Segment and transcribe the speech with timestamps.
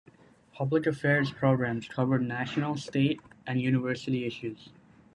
[0.53, 4.69] Public Affairs programs covered national, state and University issues.